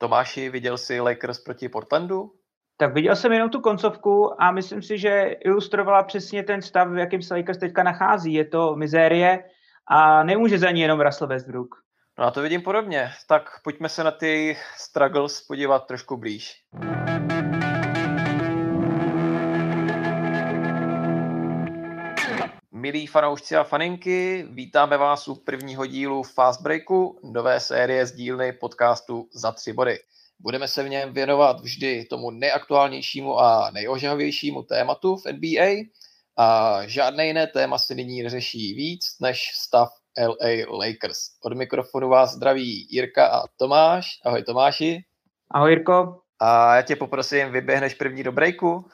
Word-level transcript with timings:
Tomáši, 0.00 0.50
viděl 0.50 0.78
jsi 0.78 1.00
Lakers 1.00 1.38
proti 1.38 1.68
Portlandu? 1.68 2.32
Tak 2.76 2.94
viděl 2.94 3.16
jsem 3.16 3.32
jenom 3.32 3.50
tu 3.50 3.60
koncovku 3.60 4.42
a 4.42 4.50
myslím 4.50 4.82
si, 4.82 4.98
že 4.98 5.36
ilustrovala 5.44 6.02
přesně 6.02 6.42
ten 6.42 6.62
stav, 6.62 6.88
v 6.88 6.98
jakém 6.98 7.22
se 7.22 7.34
Lakers 7.34 7.58
teďka 7.58 7.82
nachází. 7.82 8.32
Je 8.32 8.44
to 8.44 8.76
mizérie 8.76 9.44
a 9.86 10.24
nemůže 10.24 10.58
za 10.58 10.70
ní 10.70 10.80
jenom 10.80 11.00
Russell 11.00 11.28
Westbrook. 11.28 11.68
No 12.18 12.24
a 12.24 12.30
to 12.30 12.42
vidím 12.42 12.62
podobně. 12.62 13.10
Tak 13.28 13.42
pojďme 13.64 13.88
se 13.88 14.04
na 14.04 14.10
ty 14.10 14.56
struggles 14.76 15.40
podívat 15.46 15.86
trošku 15.86 16.16
blíž. 16.16 16.52
Milí 22.80 23.06
fanoušci 23.06 23.56
a 23.56 23.64
faninky, 23.64 24.46
vítáme 24.50 24.96
vás 24.96 25.28
u 25.28 25.34
prvního 25.34 25.86
dílu 25.86 26.22
Fast 26.22 26.60
Breaku, 26.60 27.20
nové 27.32 27.60
série 27.60 28.06
z 28.06 28.12
dílny 28.12 28.52
podcastu 28.52 29.28
Za 29.34 29.52
tři 29.52 29.72
body. 29.72 29.98
Budeme 30.38 30.68
se 30.68 30.82
v 30.82 30.88
něm 30.88 31.12
věnovat 31.12 31.60
vždy 31.60 32.04
tomu 32.04 32.30
nejaktuálnějšímu 32.30 33.38
a 33.38 33.70
nejožahovějšímu 33.70 34.62
tématu 34.62 35.16
v 35.16 35.32
NBA 35.32 35.90
a 36.36 36.78
žádné 36.86 37.26
jiné 37.26 37.46
téma 37.46 37.78
si 37.78 37.94
nyní 37.94 38.22
neřeší 38.22 38.74
víc 38.74 39.04
než 39.20 39.52
stav 39.54 39.88
LA 40.18 40.78
Lakers. 40.78 41.18
Od 41.44 41.52
mikrofonu 41.52 42.08
vás 42.08 42.32
zdraví 42.32 42.86
Jirka 42.90 43.26
a 43.26 43.44
Tomáš. 43.56 44.06
Ahoj 44.24 44.42
Tomáši. 44.42 45.04
Ahoj 45.50 45.70
Jirko. 45.70 46.20
A 46.38 46.76
já 46.76 46.82
tě 46.82 46.96
poprosím, 46.96 47.52
vyběhneš 47.52 47.94
první 47.94 48.22
do 48.22 48.32
breaku. 48.32 48.84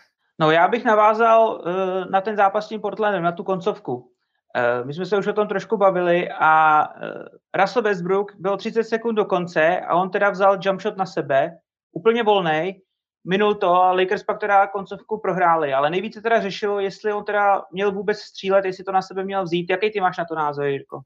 No 0.40 0.50
já 0.50 0.68
bych 0.68 0.84
navázal 0.84 1.54
uh, 1.54 2.10
na 2.10 2.20
ten 2.20 2.36
zápas 2.36 2.64
s 2.64 2.68
tím 2.68 2.80
Portlandem, 2.80 3.22
na 3.22 3.32
tu 3.32 3.45
koncovku. 3.45 3.95
Uh, 3.95 4.86
my 4.86 4.95
jsme 4.95 5.06
se 5.06 5.16
už 5.16 5.26
o 5.26 5.32
tom 5.32 5.48
trošku 5.48 5.76
bavili 5.76 6.28
a 6.38 6.84
uh, 6.88 7.60
Russell 7.60 7.82
Westbrook 7.82 8.32
byl 8.38 8.56
30 8.56 8.84
sekund 8.84 9.14
do 9.14 9.24
konce 9.24 9.80
a 9.80 9.95
on 9.95 10.10
teda 10.10 10.30
vzal 10.30 10.59
jump 10.62 10.80
shot 10.80 10.96
na 10.96 11.06
sebe, 11.06 11.50
úplně 11.92 12.22
volný, 12.22 12.80
minul 13.28 13.54
to 13.54 13.74
a 13.74 13.92
Lakers 13.92 14.22
pak 14.22 14.40
teda 14.40 14.66
koncovku 14.66 15.20
prohráli, 15.20 15.73
ale 15.73 15.90
nejvíce 15.90 16.20
teda 16.20 16.40
řešilo, 16.40 16.80
jestli 16.80 17.12
on 17.12 17.24
teda 17.24 17.62
měl 17.73 17.92
vůbec 17.92 18.18
střílet, 18.18 18.64
jestli 18.64 18.84
to 18.84 18.92
na 18.92 19.02
sebe 19.02 19.24
měl 19.24 19.45
vzít. 19.45 19.70
Jaký 19.70 19.90
ty 19.90 20.01
máš 20.01 20.18
na 20.18 20.24
to 20.24 20.34
názor, 20.34 20.66
Jirko? 20.66 21.01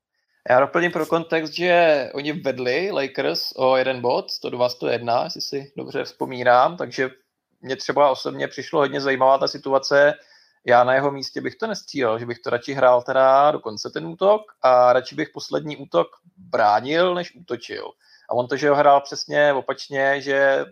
Já 0.51 0.61
doplním 0.61 0.93
pro 0.93 1.07
kontext, 1.07 1.53
že 1.53 2.11
oni 2.15 2.33
vedli 2.33 2.91
Lakers 2.93 3.53
o 3.57 3.77
jeden 3.77 4.01
bod, 4.01 4.27
102-101, 4.45 5.25
jestli 5.25 5.41
si 5.41 5.73
dobře 5.77 6.05
vzpomínám, 6.05 6.77
takže 6.77 7.11
mě 7.61 7.77
třeba 7.77 8.11
osobně 8.11 8.49
přišlo 8.49 8.81
hodně 8.81 9.01
zajímavá 9.01 9.39
ta 9.39 9.49
situace. 9.49 10.15
Já 10.65 10.85
na 10.85 10.95
jeho 10.95 11.11
místě 11.11 11.41
bych 11.41 11.55
to 11.55 11.67
nestřílel, 11.67 12.19
že 12.19 12.27
bych 12.27 12.39
to 12.39 12.51
radši 12.51 12.73
hrál 12.73 13.03
teda 13.03 13.51
do 13.51 13.59
konce 13.61 13.91
ten 13.91 14.07
útok 14.07 14.43
a 14.63 14.93
radši 14.93 15.15
bych 15.15 15.29
poslední 15.35 15.77
útok 15.77 16.09
bránil, 16.37 17.15
než 17.15 17.35
útočil. 17.35 17.91
A 18.31 18.35
on 18.35 18.49
to, 18.49 18.57
že 18.57 18.71
ho 18.71 18.77
hrál 18.77 19.01
přesně 19.01 19.53
opačně, 19.53 20.21
že 20.21 20.65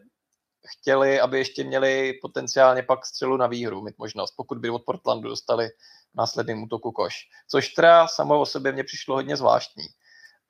chtěli, 0.67 1.21
aby 1.21 1.39
ještě 1.39 1.65
měli 1.65 2.19
potenciálně 2.23 2.83
pak 2.83 3.07
střelu 3.07 3.37
na 3.37 3.47
výhru, 3.47 3.83
mít 3.83 3.99
možnost, 3.99 4.35
pokud 4.37 4.59
by 4.59 4.71
od 4.71 4.83
Portlandu 4.85 5.29
dostali 5.29 5.69
následným 6.15 6.63
útoku 6.63 6.93
koš. 6.93 7.15
Což 7.51 7.69
teda 7.69 8.09
samo 8.09 8.41
o 8.41 8.47
sobě 8.47 8.73
mě 8.73 8.85
přišlo 8.85 9.15
hodně 9.15 9.37
zvláštní. 9.37 9.85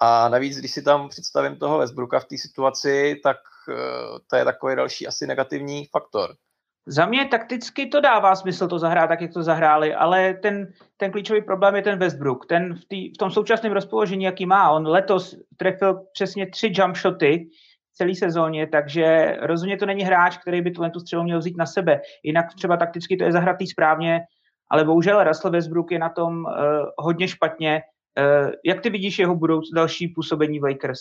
A 0.01 0.29
navíc, 0.29 0.59
když 0.59 0.73
si 0.73 0.83
tam 0.83 1.09
představím 1.09 1.57
toho 1.57 1.79
Westbrooka 1.79 2.21
v 2.21 2.25
té 2.25 2.39
situaci, 2.39 3.21
tak 3.23 3.37
eh, 3.69 3.75
to 4.31 4.37
je 4.37 4.45
takový 4.45 4.77
další 4.77 5.07
asi 5.07 5.27
negativní 5.27 5.87
faktor. 5.87 6.31
Za 6.91 7.07
mě 7.07 7.25
takticky 7.25 7.87
to 7.87 8.01
dává 8.01 8.37
smysl 8.37 8.69
to 8.69 8.79
zahrát 8.79 9.09
tak, 9.09 9.21
jak 9.21 9.33
to 9.33 9.43
zahráli, 9.43 9.95
ale 9.95 10.35
ten, 10.35 10.73
ten 10.97 11.13
klíčový 11.13 11.43
problém 11.43 11.77
je 11.77 11.83
ten 11.83 11.99
Westbrook. 11.99 12.47
Ten 12.47 12.75
v, 12.75 12.85
tý, 12.85 13.11
v 13.11 13.17
tom 13.17 13.31
současném 13.31 13.73
rozpoložení, 13.73 14.25
jaký 14.25 14.47
má, 14.47 14.71
on 14.71 14.87
letos 14.87 15.37
trefil 15.57 16.01
přesně 16.13 16.47
tři 16.47 16.73
jump 16.75 16.97
shoty 16.97 17.49
celé 17.95 18.15
sezóně, 18.15 18.67
takže 18.67 19.37
rozhodně 19.41 19.77
to 19.77 19.87
není 19.87 20.03
hráč, 20.03 20.39
který 20.39 20.63
by 20.63 20.71
tu 20.71 21.01
střelu 21.01 21.23
měl 21.23 21.39
vzít 21.39 21.57
na 21.57 21.67
sebe. 21.67 22.01
Jinak 22.23 22.55
třeba 22.55 22.77
takticky 22.77 23.17
to 23.17 23.25
je 23.25 23.33
zahratý 23.33 23.67
správně, 23.67 24.21
ale 24.71 24.85
bohužel 24.85 25.25
Russell 25.25 25.53
Westbrook 25.53 25.91
je 25.91 25.99
na 25.99 26.09
tom 26.09 26.45
uh, 26.45 26.53
hodně 26.99 27.29
špatně. 27.29 27.83
Uh, 28.19 28.51
jak 28.65 28.81
ty 28.81 28.91
vidíš 28.91 29.19
jeho 29.19 29.35
budouc 29.35 29.71
další 29.75 30.09
působení 30.09 30.61
v 30.61 30.65
Lakers? 30.65 31.01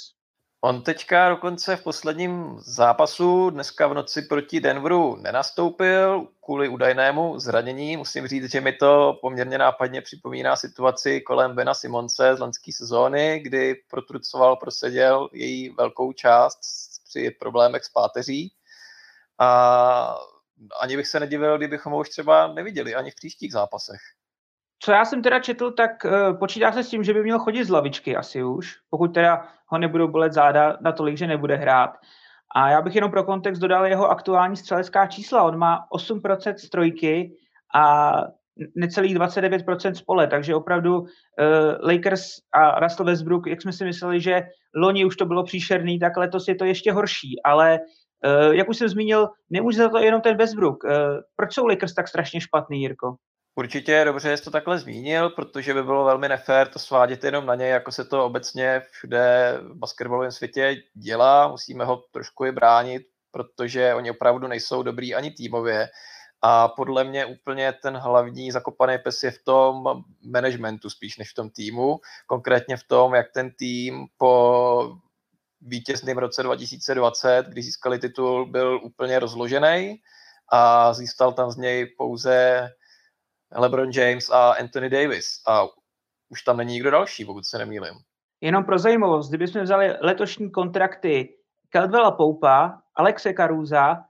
On 0.61 0.81
teďka 0.81 1.29
dokonce 1.29 1.75
v 1.75 1.83
posledním 1.83 2.55
zápasu 2.59 3.49
dneska 3.49 3.87
v 3.87 3.93
noci 3.93 4.21
proti 4.21 4.59
Denveru 4.59 5.15
nenastoupil 5.15 6.27
kvůli 6.43 6.69
údajnému 6.69 7.39
zranění. 7.39 7.97
Musím 7.97 8.27
říct, 8.27 8.51
že 8.51 8.61
mi 8.61 8.73
to 8.73 9.17
poměrně 9.21 9.57
nápadně 9.57 10.01
připomíná 10.01 10.55
situaci 10.55 11.21
kolem 11.21 11.55
Bena 11.55 11.73
Simonce 11.73 12.35
z 12.35 12.39
lenské 12.39 12.71
sezóny, 12.73 13.39
kdy 13.39 13.75
protrucoval, 13.89 14.55
proseděl 14.55 15.29
její 15.33 15.69
velkou 15.69 16.13
část 16.13 16.59
při 17.09 17.31
problémech 17.31 17.83
s 17.83 17.89
páteří. 17.89 18.53
A 19.39 20.19
ani 20.79 20.97
bych 20.97 21.07
se 21.07 21.19
nedivil, 21.19 21.57
kdybychom 21.57 21.93
ho 21.93 21.99
už 21.99 22.09
třeba 22.09 22.53
neviděli 22.53 22.95
ani 22.95 23.11
v 23.11 23.15
příštích 23.15 23.51
zápasech. 23.51 23.99
Co 24.79 24.91
já 24.91 25.05
jsem 25.05 25.21
teda 25.21 25.39
četl, 25.39 25.71
tak 25.71 25.91
uh, 26.05 26.39
počítá 26.39 26.71
se 26.71 26.83
s 26.83 26.89
tím, 26.89 27.03
že 27.03 27.13
by 27.13 27.23
měl 27.23 27.39
chodit 27.39 27.65
z 27.65 27.69
lavičky 27.69 28.15
asi 28.15 28.43
už, 28.43 28.75
pokud 28.89 29.13
teda 29.13 29.47
ho 29.67 29.77
nebudou 29.77 30.07
bolet 30.07 30.33
záda 30.33 30.77
natolik, 30.81 31.17
že 31.17 31.27
nebude 31.27 31.55
hrát. 31.55 31.91
A 32.55 32.69
já 32.69 32.81
bych 32.81 32.95
jenom 32.95 33.11
pro 33.11 33.23
kontext 33.23 33.61
dodal 33.61 33.85
jeho 33.85 34.09
aktuální 34.09 34.57
střelecká 34.57 35.07
čísla. 35.07 35.43
On 35.43 35.57
má 35.57 35.79
8% 35.93 36.55
strojky 36.55 37.31
a 37.75 38.13
necelých 38.75 39.15
29% 39.15 39.93
spole, 39.93 40.27
takže 40.27 40.55
opravdu 40.55 40.99
uh, 40.99 41.07
Lakers 41.81 42.21
a 42.53 42.79
Russell 42.79 43.05
Westbrook, 43.05 43.47
jak 43.47 43.61
jsme 43.61 43.73
si 43.73 43.85
mysleli, 43.85 44.21
že 44.21 44.41
loni 44.75 45.05
už 45.05 45.15
to 45.15 45.25
bylo 45.25 45.43
příšerný, 45.43 45.99
tak 45.99 46.17
letos 46.17 46.47
je 46.47 46.55
to 46.55 46.65
ještě 46.65 46.91
horší, 46.91 47.41
ale 47.45 47.79
uh, 48.25 48.53
jak 48.55 48.69
už 48.69 48.77
jsem 48.77 48.89
zmínil, 48.89 49.29
nemůže 49.49 49.77
za 49.77 49.89
to 49.89 49.97
jenom 49.97 50.21
ten 50.21 50.37
Westbrook. 50.37 50.83
Uh, 50.83 50.91
proč 51.35 51.53
jsou 51.53 51.67
Lakers 51.67 51.93
tak 51.93 52.07
strašně 52.07 52.41
špatný, 52.41 52.81
Jirko? 52.81 53.15
Určitě 53.57 53.91
je 53.91 54.05
dobře, 54.05 54.37
že 54.37 54.43
to 54.43 54.51
takhle 54.51 54.79
zmínil, 54.79 55.29
protože 55.29 55.73
by 55.73 55.83
bylo 55.83 56.05
velmi 56.05 56.29
nefér 56.29 56.67
to 56.67 56.79
svádět 56.79 57.23
jenom 57.23 57.45
na 57.45 57.55
něj, 57.55 57.69
jako 57.69 57.91
se 57.91 58.05
to 58.05 58.25
obecně 58.25 58.81
všude 58.91 59.53
v 59.61 59.75
basketbalovém 59.75 60.31
světě 60.31 60.75
dělá. 60.93 61.47
Musíme 61.47 61.85
ho 61.85 62.03
trošku 62.11 62.45
i 62.45 62.51
bránit, 62.51 63.01
protože 63.31 63.93
oni 63.93 64.11
opravdu 64.11 64.47
nejsou 64.47 64.83
dobrý 64.83 65.15
ani 65.15 65.31
týmově. 65.31 65.87
A 66.41 66.67
podle 66.67 67.03
mě 67.03 67.25
úplně 67.25 67.73
ten 67.73 67.97
hlavní 67.97 68.51
zakopaný 68.51 68.97
pes 68.97 69.23
je 69.23 69.31
v 69.31 69.43
tom 69.43 69.83
managementu 70.31 70.89
spíš 70.89 71.17
než 71.17 71.31
v 71.31 71.35
tom 71.35 71.49
týmu. 71.49 71.99
Konkrétně 72.27 72.77
v 72.77 72.83
tom, 72.83 73.15
jak 73.15 73.25
ten 73.33 73.51
tým 73.59 74.07
po 74.17 74.97
vítězném 75.61 76.17
roce 76.17 76.43
2020, 76.43 77.45
kdy 77.47 77.61
získali 77.61 77.99
titul, 77.99 78.45
byl 78.45 78.79
úplně 78.83 79.19
rozložený 79.19 79.95
a 80.51 80.93
získal 80.93 81.33
tam 81.33 81.51
z 81.51 81.57
něj 81.57 81.85
pouze 81.97 82.69
LeBron 83.55 83.91
James 83.91 84.29
a 84.29 84.51
Anthony 84.51 84.89
Davis. 84.89 85.41
A 85.47 85.65
už 86.29 86.41
tam 86.43 86.57
není 86.57 86.73
nikdo 86.73 86.91
další, 86.91 87.25
pokud 87.25 87.45
se 87.45 87.57
nemýlím. 87.57 87.93
Jenom 88.41 88.63
pro 88.63 88.79
zajímavost, 88.79 89.29
kdybychom 89.29 89.61
vzali 89.61 89.95
letošní 90.01 90.51
kontrakty 90.51 91.29
Caldwella 91.69 92.11
Poupa, 92.11 92.81
Alexe 92.95 93.33
Caruza, 93.33 94.03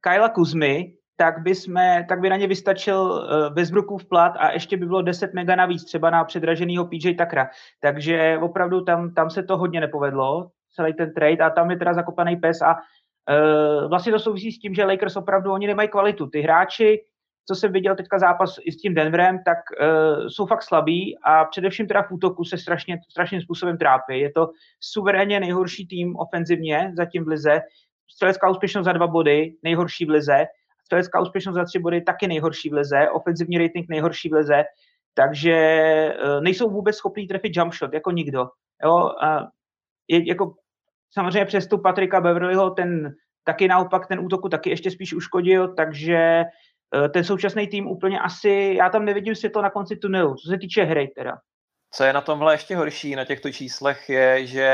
Kyla 0.00 0.28
Kuzmy, 0.28 0.94
tak 1.16 1.42
by, 1.42 1.54
jsme, 1.54 2.06
tak 2.08 2.20
by 2.20 2.28
na 2.28 2.36
ně 2.36 2.46
vystačil 2.46 3.00
uh, 3.02 3.54
Westbrookův 3.54 4.04
plat 4.04 4.32
a 4.38 4.52
ještě 4.52 4.76
by 4.76 4.86
bylo 4.86 5.02
10 5.02 5.34
mega 5.34 5.56
navíc, 5.56 5.84
třeba 5.84 6.10
na 6.10 6.24
předraženýho 6.24 6.84
PJ 6.84 7.14
Takra. 7.14 7.50
Takže 7.80 8.38
opravdu 8.42 8.80
tam, 8.84 9.14
tam 9.14 9.30
se 9.30 9.42
to 9.42 9.56
hodně 9.56 9.80
nepovedlo, 9.80 10.50
celý 10.74 10.94
ten 10.94 11.14
trade 11.14 11.44
a 11.44 11.50
tam 11.50 11.70
je 11.70 11.76
teda 11.76 11.94
zakopaný 11.94 12.36
pes 12.36 12.62
a 12.62 12.74
uh, 12.74 13.88
vlastně 13.88 14.12
to 14.12 14.18
souvisí 14.18 14.52
s 14.52 14.58
tím, 14.58 14.74
že 14.74 14.84
Lakers 14.84 15.16
opravdu 15.16 15.52
oni 15.52 15.66
nemají 15.66 15.88
kvalitu. 15.88 16.26
Ty 16.26 16.40
hráči 16.40 17.04
co 17.48 17.54
jsem 17.54 17.72
viděl 17.72 17.96
teďka 17.96 18.18
zápas 18.18 18.56
i 18.62 18.72
s 18.72 18.76
tím 18.76 18.94
Denverem, 18.94 19.38
tak 19.44 19.58
uh, 19.58 20.26
jsou 20.26 20.46
fakt 20.46 20.62
slabí 20.62 21.18
a 21.24 21.44
především 21.44 21.86
teda 21.86 22.02
v 22.02 22.12
útoku 22.12 22.44
se 22.44 22.58
strašně, 22.58 22.98
strašným 23.10 23.40
způsobem 23.40 23.78
trápí. 23.78 24.20
Je 24.20 24.32
to 24.32 24.50
suverénně 24.80 25.40
nejhorší 25.40 25.86
tým 25.86 26.16
ofenzivně 26.16 26.92
zatím 26.96 27.24
v 27.24 27.28
lize. 27.28 27.60
Střelecká 28.10 28.50
úspěšnost 28.50 28.84
za 28.84 28.92
dva 28.92 29.06
body, 29.06 29.54
nejhorší 29.62 30.04
v 30.04 30.10
lize. 30.10 30.44
Střelecká 30.84 31.20
úspěšnost 31.20 31.54
za 31.54 31.64
tři 31.64 31.78
body, 31.78 32.00
taky 32.00 32.28
nejhorší 32.28 32.70
v 32.70 32.72
lize. 32.72 33.10
Ofenzivní 33.10 33.58
rating 33.58 33.88
nejhorší 33.88 34.28
v 34.28 34.32
lize. 34.32 34.64
Takže 35.14 36.14
uh, 36.24 36.42
nejsou 36.42 36.70
vůbec 36.70 36.96
schopní 36.96 37.26
trefit 37.26 37.56
jump 37.56 37.74
shot, 37.74 37.94
jako 37.94 38.10
nikdo. 38.10 38.48
Jo, 38.84 38.94
uh, 38.94 39.46
je, 40.08 40.28
jako 40.28 40.54
samozřejmě 41.12 41.44
přestup 41.44 41.82
Patrika 41.82 42.20
Beverlyho, 42.20 42.70
ten 42.70 43.14
taky 43.44 43.68
naopak 43.68 44.06
ten 44.06 44.20
útoku 44.20 44.48
taky 44.48 44.70
ještě 44.70 44.90
spíš 44.90 45.14
uškodil, 45.14 45.74
takže 45.74 46.44
ten 47.12 47.24
současný 47.24 47.66
tým 47.66 47.86
úplně 47.86 48.20
asi, 48.20 48.74
já 48.78 48.88
tam 48.88 49.04
nevidím 49.04 49.34
světlo 49.34 49.62
na 49.62 49.70
konci 49.70 49.96
tunelu, 49.96 50.34
co 50.34 50.48
se 50.48 50.58
týče 50.58 50.82
hry 50.82 51.12
teda. 51.16 51.38
Co 51.92 52.04
je 52.04 52.12
na 52.12 52.20
tomhle 52.20 52.54
ještě 52.54 52.76
horší 52.76 53.16
na 53.16 53.24
těchto 53.24 53.52
číslech 53.52 54.08
je, 54.08 54.46
že 54.46 54.70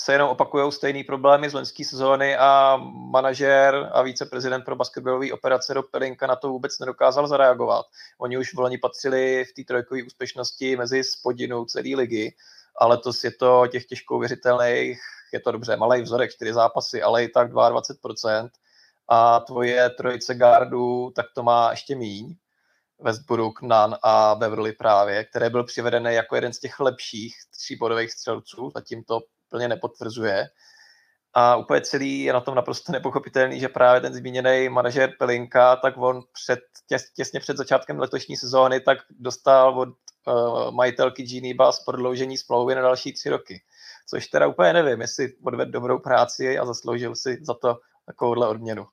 se 0.00 0.12
jenom 0.12 0.28
opakují 0.28 0.72
stejné 0.72 1.04
problémy 1.04 1.50
z 1.50 1.54
loňské 1.54 1.84
sezóny 1.84 2.36
a 2.36 2.76
manažer 3.10 3.90
a 3.92 4.02
viceprezident 4.02 4.64
pro 4.64 4.76
basketbalové 4.76 5.32
operace 5.32 5.74
do 5.74 5.82
Pelinka 5.82 6.26
na 6.26 6.36
to 6.36 6.48
vůbec 6.48 6.78
nedokázal 6.78 7.26
zareagovat. 7.26 7.86
Oni 8.18 8.38
už 8.38 8.54
v 8.54 8.58
loni 8.58 8.78
patřili 8.78 9.44
v 9.44 9.54
té 9.54 9.64
trojkové 9.64 10.02
úspěšnosti 10.02 10.76
mezi 10.76 11.04
spodinou 11.04 11.64
celé 11.64 11.96
ligy 11.96 12.34
ale 12.78 12.98
to 12.98 13.10
je 13.24 13.30
to 13.30 13.66
těch 13.66 13.86
těžko 13.86 14.18
věřitelných, 14.18 15.00
je 15.32 15.40
to 15.40 15.52
dobře, 15.52 15.76
malý 15.76 16.02
vzorek, 16.02 16.30
čtyři 16.30 16.52
zápasy, 16.52 17.02
ale 17.02 17.24
i 17.24 17.28
tak 17.28 17.52
22%. 17.52 18.48
A 19.08 19.40
tvoje 19.40 19.90
trojice 19.90 20.34
gardů, 20.34 21.10
tak 21.16 21.26
to 21.34 21.42
má 21.42 21.70
ještě 21.70 21.96
míň. 21.96 22.36
Westbrook, 23.00 23.62
Nan 23.62 23.96
a 24.02 24.34
Beverly 24.34 24.72
právě, 24.72 25.24
které 25.24 25.50
byl 25.50 25.64
přivedený 25.64 26.14
jako 26.14 26.34
jeden 26.34 26.52
z 26.52 26.58
těch 26.58 26.80
lepších 26.80 27.36
tříbodových 27.50 28.12
střelců, 28.12 28.70
zatím 28.74 29.04
to 29.04 29.20
plně 29.48 29.68
nepotvrzuje. 29.68 30.48
A 31.34 31.56
úplně 31.56 31.80
celý 31.80 32.22
je 32.22 32.32
na 32.32 32.40
tom 32.40 32.54
naprosto 32.54 32.92
nepochopitelný, 32.92 33.60
že 33.60 33.68
právě 33.68 34.00
ten 34.00 34.14
zmíněný 34.14 34.68
manažer 34.68 35.12
Pelinka, 35.18 35.76
tak 35.76 35.94
on 35.96 36.22
před, 36.32 36.60
těs, 36.86 37.12
těsně 37.12 37.40
před 37.40 37.56
začátkem 37.56 37.98
letošní 37.98 38.36
sezóny 38.36 38.80
tak 38.80 38.98
dostal 39.10 39.80
od 39.80 39.88
uh, 39.88 40.70
majitelky 40.70 41.22
Genie 41.22 41.54
Bass 41.54 41.84
prodloužení 41.84 42.38
smlouvy 42.38 42.74
na 42.74 42.82
další 42.82 43.12
tři 43.12 43.30
roky. 43.30 43.62
Což 44.08 44.26
teda 44.26 44.46
úplně 44.46 44.72
nevím, 44.72 45.00
jestli 45.00 45.32
odvedl 45.44 45.70
dobrou 45.70 45.98
práci 45.98 46.58
a 46.58 46.66
zasloužil 46.66 47.16
si 47.16 47.38
za 47.42 47.54
to 47.54 47.78
takovouhle 48.06 48.48
odměnu. 48.48 48.86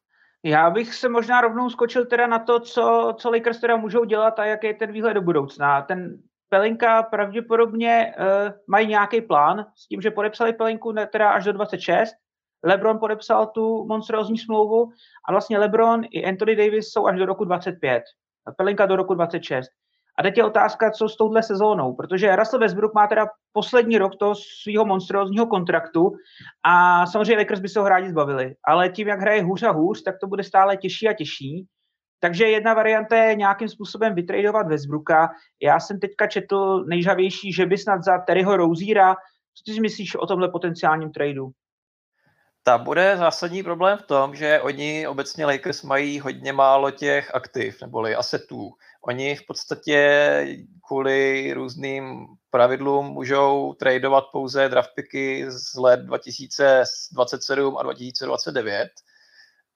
Já 0.45 0.69
bych 0.69 0.93
se 0.93 1.09
možná 1.09 1.41
rovnou 1.41 1.69
skočil 1.69 2.05
teda 2.05 2.27
na 2.27 2.39
to, 2.39 2.59
co, 2.59 3.13
co 3.17 3.31
Lakers 3.31 3.59
teda 3.59 3.75
můžou 3.75 4.03
dělat 4.03 4.39
a 4.39 4.45
jaký 4.45 4.67
je 4.67 4.73
ten 4.73 4.91
výhled 4.91 5.13
do 5.13 5.21
budoucna. 5.21 5.81
Ten 5.81 6.17
Pelinka 6.49 7.03
pravděpodobně 7.03 8.13
uh, 8.19 8.53
mají 8.67 8.87
nějaký 8.87 9.21
plán 9.21 9.65
s 9.75 9.87
tím, 9.87 10.01
že 10.01 10.11
podepsali 10.11 10.53
Pelinku 10.53 10.93
teda 11.11 11.29
až 11.29 11.43
do 11.43 11.53
26. 11.53 12.13
LeBron 12.63 12.99
podepsal 12.99 13.47
tu 13.47 13.85
monstrózní 13.85 14.37
smlouvu 14.37 14.89
a 15.29 15.31
vlastně 15.31 15.57
LeBron 15.57 16.01
i 16.11 16.25
Anthony 16.25 16.55
Davis 16.55 16.87
jsou 16.87 17.07
až 17.07 17.17
do 17.17 17.25
roku 17.25 17.45
25. 17.45 18.03
Pelinka 18.57 18.85
do 18.85 18.95
roku 18.95 19.13
26. 19.13 19.69
A 20.19 20.23
teď 20.23 20.37
je 20.37 20.43
otázka, 20.43 20.91
co 20.91 21.09
s 21.09 21.17
touhle 21.17 21.43
sezónou, 21.43 21.93
protože 21.93 22.35
Russell 22.35 22.59
Westbrook 22.59 22.93
má 22.93 23.07
teda 23.07 23.25
poslední 23.53 23.97
rok 23.97 24.15
toho 24.19 24.35
svého 24.63 24.85
monstrózního 24.85 25.47
kontraktu 25.47 26.11
a 26.63 27.05
samozřejmě 27.05 27.37
Lakers 27.37 27.59
by 27.59 27.69
se 27.69 27.79
ho 27.79 27.89
rádi 27.89 28.09
zbavili, 28.09 28.55
ale 28.67 28.89
tím, 28.89 29.07
jak 29.07 29.19
hraje 29.19 29.43
hůř 29.43 29.63
a 29.63 29.71
hůř, 29.71 30.03
tak 30.03 30.15
to 30.21 30.27
bude 30.27 30.43
stále 30.43 30.77
těžší 30.77 31.07
a 31.07 31.13
těžší. 31.13 31.67
Takže 32.19 32.45
jedna 32.45 32.73
varianta 32.73 33.15
je 33.15 33.35
nějakým 33.35 33.69
způsobem 33.69 34.15
vytradovat 34.15 34.67
Westbrooka. 34.67 35.29
Já 35.63 35.79
jsem 35.79 35.99
teďka 35.99 36.27
četl 36.27 36.85
nejžavější, 36.87 37.53
že 37.53 37.65
by 37.65 37.77
snad 37.77 38.03
za 38.03 38.17
Terryho 38.17 38.57
Roziera. 38.57 39.15
Co 39.55 39.63
ty 39.65 39.73
si 39.73 39.81
myslíš 39.81 40.15
o 40.15 40.25
tomhle 40.25 40.51
potenciálním 40.51 41.11
tradu? 41.11 41.49
Ta 42.67 42.77
bude 42.77 43.17
zásadní 43.17 43.63
problém 43.63 43.97
v 43.97 44.01
tom, 44.01 44.35
že 44.35 44.61
oni 44.61 45.07
obecně 45.07 45.45
Lakers 45.45 45.83
mají 45.83 46.19
hodně 46.19 46.53
málo 46.53 46.91
těch 46.91 47.35
aktiv, 47.35 47.81
neboli 47.81 48.15
asetů. 48.15 48.71
Oni 49.01 49.35
v 49.35 49.45
podstatě 49.45 50.57
kvůli 50.87 51.53
různým 51.53 52.27
pravidlům 52.49 53.05
můžou 53.05 53.73
tradovat 53.73 54.23
pouze 54.31 54.69
draftpiky 54.69 55.45
z 55.51 55.75
let 55.75 55.99
2027 55.99 57.77
a 57.77 57.83
2029 57.83 58.89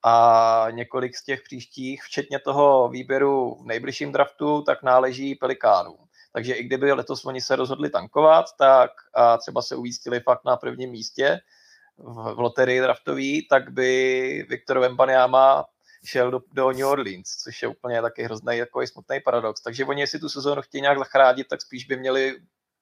a 0.04 0.66
několik 0.70 1.16
z 1.16 1.24
těch 1.24 1.42
příštích, 1.42 2.02
včetně 2.02 2.38
toho 2.38 2.88
výběru 2.88 3.54
v 3.62 3.66
nejbližším 3.66 4.12
draftu, 4.12 4.62
tak 4.62 4.82
náleží 4.82 5.34
Pelikánům. 5.34 5.98
Takže 6.32 6.54
i 6.54 6.64
kdyby 6.64 6.92
letos 6.92 7.24
oni 7.24 7.40
se 7.40 7.56
rozhodli 7.56 7.90
tankovat, 7.90 8.46
tak 8.58 8.90
a 9.14 9.36
třeba 9.36 9.62
se 9.62 9.76
uvístili 9.76 10.20
fakt 10.20 10.44
na 10.44 10.56
prvním 10.56 10.90
místě 10.90 11.40
v, 12.00 12.38
loterii 12.38 12.80
draftový, 12.80 13.46
tak 13.48 13.70
by 13.70 14.46
Viktor 14.48 14.78
Wembanyama 14.78 15.64
šel 16.04 16.30
do, 16.30 16.40
do 16.52 16.70
New 16.70 16.86
Orleans, 16.86 17.28
což 17.28 17.62
je 17.62 17.68
úplně 17.68 18.02
taky 18.02 18.22
hrozný 18.22 18.56
jako 18.56 18.86
smutný 18.86 19.20
paradox. 19.24 19.62
Takže 19.62 19.84
oni, 19.84 20.00
jestli 20.00 20.18
tu 20.18 20.28
sezónu 20.28 20.62
chtějí 20.62 20.82
nějak 20.82 20.98
zachránit, 20.98 21.48
tak 21.48 21.62
spíš 21.62 21.84
by 21.84 21.96
měli 21.96 22.36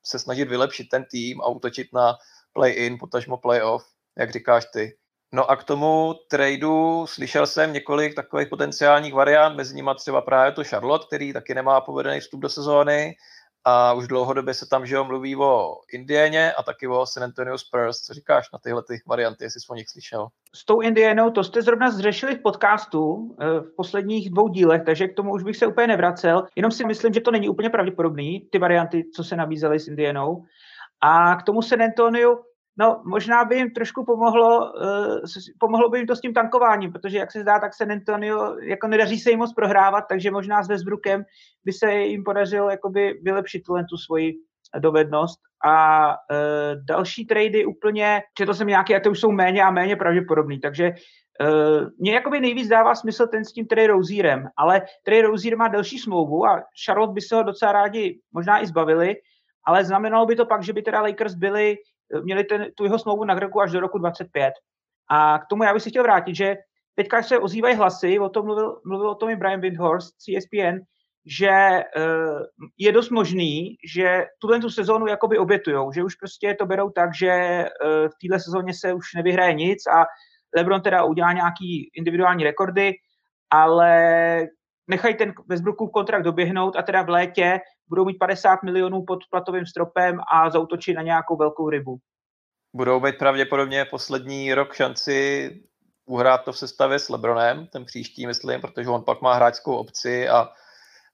se 0.05 0.19
snažit 0.19 0.49
vylepšit 0.49 0.89
ten 0.89 1.05
tým 1.05 1.41
a 1.41 1.49
utočit 1.49 1.89
na 1.93 2.17
play-in, 2.53 2.99
potažmo 2.99 3.37
play-off, 3.37 3.85
jak 4.19 4.33
říkáš 4.33 4.65
ty. 4.73 4.97
No 5.33 5.51
a 5.51 5.57
k 5.57 5.65
tomu 5.65 6.15
tradu 6.31 7.07
slyšel 7.07 7.47
jsem 7.47 7.73
několik 7.73 8.15
takových 8.15 8.49
potenciálních 8.49 9.15
variant, 9.15 9.57
mezi 9.57 9.75
nimi 9.75 9.91
třeba 9.97 10.21
právě 10.21 10.53
to 10.53 10.65
Charlotte, 10.65 11.07
který 11.07 11.33
taky 11.33 11.55
nemá 11.55 11.81
povedený 11.81 12.21
vstup 12.21 12.41
do 12.41 12.49
sezóny, 12.49 13.15
a 13.65 13.93
už 13.93 14.09
dlouhodobě 14.09 14.55
se 14.55 14.69
tam, 14.69 14.87
že 14.87 14.95
jo, 14.95 15.05
mluví 15.05 15.37
o 15.37 15.77
Indianě 15.93 16.53
a 16.53 16.63
taky 16.63 16.89
o 16.89 17.07
San 17.07 17.25
Antonio 17.25 17.59
Spurs. 17.59 17.97
Co 17.97 18.15
říkáš 18.15 18.53
na 18.53 18.59
tyhle 18.59 18.83
ty 18.83 18.99
varianty, 19.07 19.45
jestli 19.45 19.61
jsi 19.61 19.67
o 19.71 19.75
nich 19.75 19.89
slyšel? 19.89 20.29
S 20.55 20.65
tou 20.65 20.81
Indianou, 20.81 21.31
to 21.31 21.45
jste 21.45 21.63
zrovna 21.63 21.91
zřešili 21.91 22.35
v 22.35 22.43
podcastu 22.43 23.35
eh, 23.41 23.61
v 23.61 23.77
posledních 23.77 24.31
dvou 24.31 24.49
dílech, 24.49 24.83
takže 24.87 25.09
k 25.09 25.17
tomu 25.17 25.33
už 25.33 25.43
bych 25.43 25.57
se 25.57 25.67
úplně 25.67 25.87
nevracel. 25.87 26.47
Jenom 26.57 26.73
si 26.73 26.85
myslím, 26.85 27.13
že 27.13 27.21
to 27.21 27.31
není 27.31 27.49
úplně 27.49 27.71
pravděpodobný, 27.71 28.49
ty 28.53 28.59
varianty, 28.59 29.05
co 29.15 29.25
se 29.25 29.37
nabízely 29.37 29.81
s 29.81 29.89
Indianou. 29.89 30.45
A 31.01 31.37
k 31.37 31.43
tomu 31.43 31.63
San 31.63 31.83
Antonio, 31.83 32.39
No, 32.79 33.03
možná 33.05 33.45
by 33.45 33.57
jim 33.57 33.71
trošku 33.71 34.05
pomohlo, 34.05 34.59
uh, 34.59 35.19
pomohlo 35.61 35.89
by 35.89 35.99
jim 35.99 36.07
to 36.07 36.17
s 36.17 36.21
tím 36.21 36.35
tankováním, 36.35 36.93
protože 36.93 37.19
jak 37.19 37.33
se 37.33 37.41
zdá, 37.41 37.59
tak 37.61 37.75
San 37.75 37.93
Antonio, 37.93 38.57
jako 38.61 38.89
nedaří 38.89 39.19
se 39.19 39.31
jim 39.31 39.39
moc 39.39 39.55
prohrávat, 39.55 40.05
takže 40.09 40.31
možná 40.31 40.63
s 40.63 40.69
Westbrookem 40.69 41.25
by 41.65 41.73
se 41.73 41.93
jim 41.93 42.25
podařilo 42.25 42.71
jakoby 42.71 43.21
vylepšit 43.23 43.63
tu 43.91 43.97
svoji 43.97 44.33
dovednost. 44.79 45.41
A 45.67 46.09
uh, 46.09 46.85
další 46.85 47.27
trady 47.27 47.65
úplně, 47.65 48.23
četl 48.39 48.55
jsem 48.55 48.67
nějaké, 48.67 48.97
a 48.97 49.01
ty 49.01 49.09
už 49.09 49.21
jsou 49.21 49.33
méně 49.33 49.63
a 49.63 49.71
méně 49.71 49.97
pravděpodobný, 49.97 50.61
takže 50.61 50.93
Uh, 51.41 51.89
mně 51.99 52.15
jakoby 52.15 52.41
nejvíc 52.41 52.69
dává 52.69 52.95
smysl 52.95 53.27
ten 53.27 53.45
s 53.45 53.53
tím 53.53 53.67
Trey 53.67 53.87
Rozierem, 53.87 54.49
ale 54.57 54.83
Trey 55.05 55.23
Rozier 55.23 55.57
má 55.57 55.69
delší 55.69 55.99
smlouvu 55.99 56.47
a 56.47 56.63
Charlotte 56.85 57.13
by 57.13 57.21
se 57.21 57.37
ho 57.37 57.43
docela 57.43 57.73
rádi 57.73 58.21
možná 58.33 58.63
i 58.63 58.67
zbavili, 58.67 59.15
ale 59.67 59.85
znamenalo 59.85 60.27
by 60.27 60.37
to 60.37 60.47
pak, 60.47 60.63
že 60.63 60.73
by 60.73 60.83
teda 60.83 61.03
Lakers 61.03 61.35
byli 61.35 61.77
měli 62.23 62.45
ten, 62.45 62.67
tu 62.75 62.85
jeho 62.85 62.99
smlouvu 62.99 63.25
na 63.25 63.35
Greku 63.35 63.61
až 63.61 63.73
do 63.73 63.81
roku 63.81 63.99
25. 63.99 64.55
A 65.11 65.39
k 65.39 65.47
tomu 65.47 65.63
já 65.63 65.75
bych 65.75 65.83
si 65.83 65.91
chtěl 65.91 66.03
vrátit, 66.03 66.35
že 66.35 66.57
teďka 66.95 67.23
se 67.23 67.39
ozývají 67.39 67.77
hlasy, 67.77 68.19
o 68.19 68.29
tom 68.29 68.47
mluvil, 68.47 68.81
mluvil 68.85 69.11
o 69.11 69.15
tom 69.15 69.31
i 69.31 69.37
Brian 69.37 69.61
Windhorst, 69.61 70.15
CSPN, 70.17 70.79
že 71.27 71.85
uh, 71.97 72.43
je 72.79 72.93
dost 72.93 73.11
možný, 73.11 73.77
že 73.95 74.25
tuhle 74.39 74.61
tu 74.61 74.71
sezónu 74.71 75.07
jakoby 75.07 75.39
obětujou, 75.39 75.93
že 75.93 76.05
už 76.05 76.15
prostě 76.15 76.57
to 76.59 76.67
berou 76.67 76.91
tak, 76.91 77.15
že 77.15 77.65
uh, 77.69 78.09
v 78.09 78.15
téhle 78.23 78.41
sezóně 78.41 78.75
se 78.75 78.93
už 78.93 79.15
nevyhraje 79.15 79.55
nic 79.55 79.87
a 79.87 80.07
LeBron 80.57 80.81
teda 80.81 81.05
udělá 81.05 81.33
nějaký 81.33 81.91
individuální 81.97 82.45
rekordy, 82.45 82.93
ale 83.51 84.47
nechají 84.89 85.15
ten 85.15 85.33
Westbrookův 85.47 85.91
kontrakt 85.91 86.23
doběhnout 86.23 86.77
a 86.77 86.83
teda 86.83 87.03
v 87.03 87.09
létě 87.09 87.61
budou 87.89 88.05
mít 88.05 88.19
50 88.19 88.63
milionů 88.63 89.05
pod 89.07 89.19
platovým 89.31 89.67
stropem 89.67 90.21
a 90.33 90.51
zautočí 90.51 90.93
na 90.93 91.03
nějakou 91.03 91.37
velkou 91.37 91.71
rybu. 91.71 91.99
Budou 92.77 93.01
mít 93.01 93.19
pravděpodobně 93.19 93.85
poslední 93.85 94.55
rok 94.55 94.75
šanci 94.75 95.51
uhrát 96.07 96.45
to 96.45 96.53
v 96.53 96.59
sestavě 96.59 96.99
s 96.99 97.09
Lebronem, 97.09 97.67
ten 97.67 97.85
příští, 97.85 98.27
myslím, 98.27 98.61
protože 98.61 98.89
on 98.89 99.05
pak 99.05 99.23
má 99.23 99.35
hráčskou 99.35 99.77
opci 99.77 100.29
a 100.29 100.49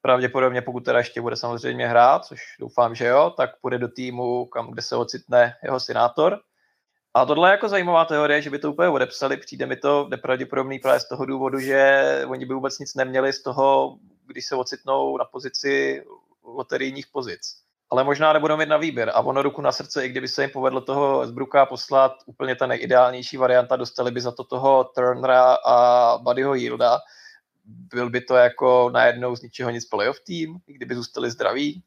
pravděpodobně, 0.02 0.62
pokud 0.62 0.84
teda 0.84 0.98
ještě 0.98 1.20
bude 1.20 1.36
samozřejmě 1.36 1.88
hrát, 1.88 2.24
což 2.24 2.40
doufám, 2.60 2.94
že 2.94 3.06
jo, 3.06 3.34
tak 3.36 3.50
půjde 3.60 3.78
do 3.78 3.88
týmu, 3.88 4.46
kam, 4.46 4.70
kde 4.70 4.82
se 4.82 4.96
ocitne 4.96 5.54
jeho 5.62 5.80
senátor. 5.80 6.40
A 7.14 7.24
tohle 7.26 7.48
je 7.48 7.50
jako 7.50 7.68
zajímavá 7.68 8.04
teorie, 8.04 8.42
že 8.42 8.50
by 8.50 8.58
to 8.58 8.72
úplně 8.72 8.88
odepsali, 8.88 9.36
přijde 9.36 9.66
mi 9.66 9.76
to 9.76 10.06
nepravděpodobný 10.10 10.78
právě 10.78 11.00
z 11.00 11.08
toho 11.08 11.26
důvodu, 11.26 11.58
že 11.58 12.02
oni 12.26 12.46
by 12.46 12.54
vůbec 12.54 12.78
nic 12.78 12.94
neměli 12.94 13.32
z 13.32 13.42
toho, 13.42 13.98
když 14.26 14.46
se 14.46 14.56
ocitnou 14.56 15.18
na 15.18 15.24
pozici 15.24 16.04
loterijních 16.44 17.06
pozic. 17.06 17.40
Ale 17.90 18.04
možná 18.04 18.32
nebudou 18.32 18.56
mít 18.56 18.68
na 18.68 18.76
výběr. 18.76 19.10
A 19.14 19.20
ono 19.20 19.42
ruku 19.42 19.62
na 19.62 19.72
srdce, 19.72 20.06
i 20.06 20.08
kdyby 20.08 20.28
se 20.28 20.42
jim 20.42 20.50
povedlo 20.50 20.80
toho 20.80 21.26
Zbruka 21.26 21.66
poslat 21.66 22.12
úplně 22.26 22.56
ta 22.56 22.66
nejideálnější 22.66 23.36
varianta, 23.36 23.76
dostali 23.76 24.10
by 24.10 24.20
za 24.20 24.32
to 24.32 24.44
toho 24.44 24.84
Turnera 24.84 25.56
a 25.66 26.18
Buddyho 26.18 26.54
Yielda, 26.54 26.98
byl 27.64 28.10
by 28.10 28.20
to 28.20 28.34
jako 28.36 28.90
najednou 28.92 29.36
z 29.36 29.42
ničeho 29.42 29.70
nic 29.70 29.84
playoff 29.84 30.20
tým, 30.20 30.58
i 30.66 30.72
kdyby 30.72 30.94
zůstali 30.94 31.30
zdraví? 31.30 31.82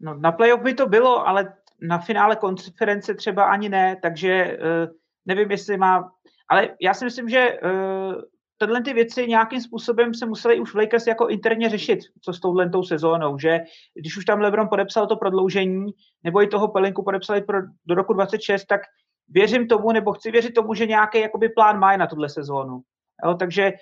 No, 0.00 0.14
na 0.14 0.32
playoff 0.32 0.62
by 0.62 0.74
to 0.74 0.86
bylo, 0.86 1.28
ale 1.28 1.54
na 1.80 1.98
finále 1.98 2.36
konference 2.36 3.14
třeba 3.14 3.44
ani 3.44 3.68
ne, 3.68 3.96
takže 4.02 4.58
uh, 4.58 4.94
nevím, 5.26 5.50
jestli 5.50 5.76
má... 5.76 6.10
Ale 6.50 6.68
já 6.80 6.94
si 6.94 7.04
myslím, 7.04 7.28
že 7.28 7.60
uh, 7.60 8.22
tyhle 8.58 8.82
ty 8.82 8.92
věci 8.92 9.26
nějakým 9.26 9.60
způsobem 9.60 10.14
se 10.14 10.26
museli 10.26 10.60
už 10.60 10.74
v 10.74 10.76
Lakers 10.76 11.06
jako 11.06 11.28
interně 11.28 11.68
řešit, 11.68 11.98
co 12.24 12.32
s 12.32 12.40
touhle 12.40 12.70
sezónou, 12.86 13.38
že 13.38 13.60
když 13.94 14.16
už 14.16 14.24
tam 14.24 14.40
LeBron 14.40 14.68
podepsal 14.68 15.06
to 15.06 15.16
prodloužení, 15.16 15.86
nebo 16.24 16.42
i 16.42 16.46
toho 16.46 16.68
Pelinku 16.68 17.04
podepsali 17.04 17.42
pro, 17.42 17.58
do 17.86 17.94
roku 17.94 18.12
26, 18.12 18.64
tak 18.64 18.80
věřím 19.28 19.68
tomu, 19.68 19.92
nebo 19.92 20.12
chci 20.12 20.30
věřit 20.30 20.54
tomu, 20.54 20.74
že 20.74 20.86
nějaký 20.86 21.20
jakoby 21.20 21.48
plán 21.48 21.78
má 21.78 21.96
na 21.96 22.06
tuhle 22.06 22.28
sezónu. 22.28 22.80
Jo, 23.24 23.34
takže 23.34 23.72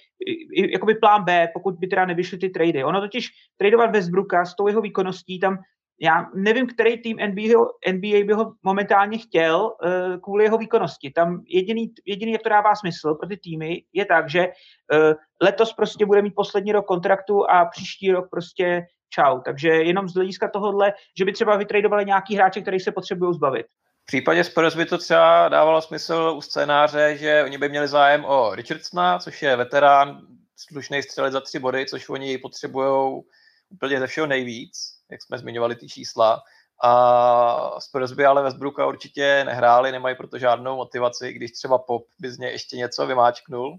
jakoby 0.73 0.95
plán 0.95 1.25
B, 1.25 1.49
pokud 1.55 1.75
by 1.75 1.87
teda 1.87 2.07
nevyšly 2.07 2.39
ty 2.39 2.49
trady. 2.49 2.85
Ono 2.85 3.01
totiž 3.01 3.29
tradovat 3.57 3.91
Westbrooka 3.91 4.45
s 4.45 4.55
tou 4.55 4.69
jeho 4.69 4.81
výkonností, 4.81 5.41
tam 5.41 5.59
já 6.01 6.27
nevím, 6.35 6.67
který 6.67 7.03
tým 7.03 7.17
NBA, 7.17 7.59
NBA 7.93 8.25
by 8.25 8.33
ho 8.33 8.53
momentálně 8.63 9.19
chtěl 9.19 9.73
uh, 9.85 10.21
kvůli 10.21 10.45
jeho 10.45 10.59
výkonnosti. 10.59 11.11
Tam 11.11 11.43
jediný, 11.47 11.93
jediný, 12.07 12.33
jak 12.33 12.43
to 12.43 12.49
dává 12.49 12.75
smysl 12.75 13.15
pro 13.15 13.29
ty 13.29 13.37
týmy, 13.37 13.83
je 13.93 14.05
tak, 14.05 14.31
že 14.31 14.49
uh, 14.49 15.13
letos 15.43 15.73
prostě 15.73 16.07
bude 16.07 16.23
mít 16.23 16.35
poslední 16.35 16.73
rok 16.73 16.87
kontraktu 16.87 17.51
a 17.51 17.65
příští 17.65 18.13
rok 18.13 18.31
prostě 18.31 18.87
čau. 19.11 19.41
Takže 19.41 19.69
jenom 19.69 20.09
z 20.09 20.15
hlediska 20.15 20.49
tohohle, 20.49 20.93
že 21.19 21.25
by 21.25 21.33
třeba 21.33 21.57
vytradovali 21.57 22.05
nějaký 22.05 22.37
hráče, 22.37 22.61
který 22.61 22.81
se 22.81 22.93
potřebují 22.93 23.35
zbavit. 23.35 23.67
V 24.03 24.07
případě 24.07 24.45
Spurs 24.45 24.77
by 24.77 24.87
to 24.87 24.99
třeba 24.99 25.49
dávalo 25.49 25.83
smysl 25.83 26.35
u 26.37 26.41
scénáře, 26.41 27.17
že 27.17 27.43
oni 27.45 27.59
by 27.59 27.69
měli 27.69 27.89
zájem 27.89 28.25
o 28.25 28.55
Richardsona, 28.55 29.19
což 29.19 29.43
je 29.43 29.57
veterán, 29.57 30.21
slušný 30.57 31.03
střelec 31.03 31.33
za 31.33 31.41
tři 31.41 31.59
body, 31.59 31.87
což 31.87 32.09
oni 32.09 32.39
potřebují 32.39 33.23
úplně 33.69 34.01
ze 34.01 34.07
všeho 34.07 34.27
nejvíc, 34.27 34.73
jak 35.11 35.23
jsme 35.23 35.39
zmiňovali 35.39 35.77
ty 35.77 35.89
čísla. 35.89 36.43
A 36.85 37.81
Spurs 37.81 38.13
by 38.13 38.27
ale 38.27 38.43
Westbrooka 38.43 38.87
určitě 38.87 39.43
nehráli, 39.45 39.93
nemají 39.93 40.17
proto 40.17 40.39
žádnou 40.39 40.77
motivaci, 40.77 41.33
když 41.33 41.53
třeba 41.53 41.79
Pop 41.79 42.07
by 42.19 42.33
z 42.33 42.39
něj 42.39 42.53
ještě 42.53 42.77
něco 42.77 43.07
vymáčknul, 43.07 43.79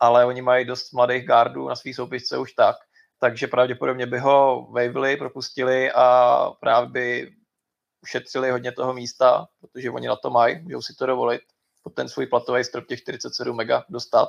ale 0.00 0.24
oni 0.24 0.42
mají 0.42 0.64
dost 0.64 0.92
mladých 0.92 1.26
gardů 1.26 1.68
na 1.68 1.76
svý 1.76 1.94
soupisce 1.94 2.38
už 2.38 2.52
tak, 2.52 2.76
takže 3.20 3.46
pravděpodobně 3.46 4.06
by 4.06 4.18
ho 4.18 4.66
wavili, 4.70 5.16
propustili 5.16 5.92
a 5.92 6.50
právě 6.60 6.90
by 6.90 7.32
ušetřili 8.02 8.50
hodně 8.50 8.72
toho 8.72 8.92
místa, 8.92 9.46
protože 9.60 9.90
oni 9.90 10.08
na 10.08 10.16
to 10.16 10.30
mají, 10.30 10.62
můžou 10.62 10.82
si 10.82 10.94
to 10.94 11.06
dovolit, 11.06 11.42
pod 11.82 11.94
ten 11.94 12.08
svůj 12.08 12.26
platový 12.26 12.64
strop 12.64 12.86
těch 12.86 13.00
47 13.00 13.56
mega 13.56 13.84
dostat. 13.88 14.28